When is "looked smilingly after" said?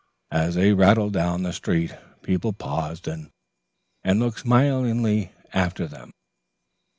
4.03-5.85